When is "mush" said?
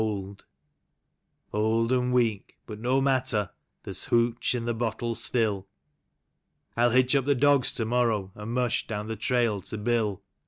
8.51-8.87